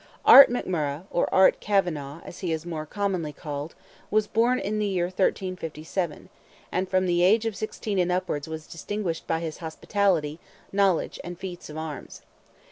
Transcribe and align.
Art 0.25 0.49
McMurrogh, 0.49 1.03
or 1.11 1.31
Art 1.31 1.59
Kavanagh, 1.59 2.21
as 2.25 2.39
he 2.39 2.51
is 2.51 2.65
more 2.65 2.87
commonly 2.87 3.31
called, 3.31 3.75
was 4.09 4.25
born 4.25 4.57
in 4.57 4.79
the 4.79 4.87
year 4.87 5.05
1357, 5.05 6.29
and 6.71 6.89
from 6.89 7.05
the 7.05 7.21
age 7.21 7.45
of 7.45 7.55
sixteen 7.55 7.99
and 7.99 8.11
upwards 8.11 8.47
was 8.47 8.65
distinguished 8.65 9.27
by 9.27 9.41
his 9.41 9.59
hospitality, 9.59 10.39
knowledge, 10.71 11.19
and 11.23 11.37
feats 11.37 11.69
of 11.69 11.77
arms. 11.77 12.23